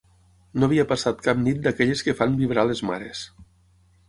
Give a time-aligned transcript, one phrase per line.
[0.61, 3.23] No havia passat cap nit d'aquelles que fan vibrar les mares